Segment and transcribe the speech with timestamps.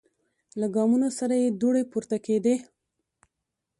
[0.59, 2.55] له ګامونو سره یې دوړې پورته کیدې.